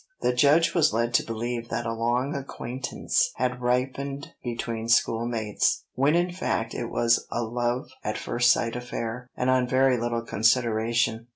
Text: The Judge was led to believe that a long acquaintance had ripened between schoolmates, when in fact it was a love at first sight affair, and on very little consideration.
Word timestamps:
The 0.21 0.33
Judge 0.33 0.73
was 0.73 0.93
led 0.93 1.13
to 1.13 1.23
believe 1.23 1.69
that 1.69 1.85
a 1.85 1.93
long 1.93 2.33
acquaintance 2.35 3.29
had 3.35 3.61
ripened 3.61 4.31
between 4.43 4.89
schoolmates, 4.89 5.83
when 5.93 6.15
in 6.15 6.31
fact 6.31 6.73
it 6.73 6.87
was 6.87 7.27
a 7.29 7.43
love 7.43 7.91
at 8.03 8.17
first 8.17 8.51
sight 8.51 8.75
affair, 8.75 9.29
and 9.37 9.51
on 9.51 9.67
very 9.67 9.97
little 9.99 10.23
consideration. 10.23 11.27